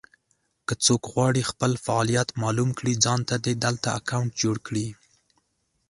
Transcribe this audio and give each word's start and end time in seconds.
که 0.67 0.73
څوک 0.85 1.01
غواړي 1.13 1.41
خپل 1.51 1.71
فعالیت 1.85 2.29
مالوم 2.41 2.69
کړي 2.79 2.93
ځانته 3.05 3.35
دې 3.45 3.53
دلته 3.65 3.87
اکونټ 3.99 4.29
جوړ 4.43 4.55
کړي. 4.67 4.87